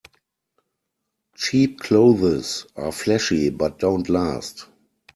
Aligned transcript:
Cheap 1.35 1.79
clothes 1.79 2.65
are 2.75 2.91
flashy 2.91 3.51
but 3.51 3.77
don't 3.77 4.09
last. 4.09 4.65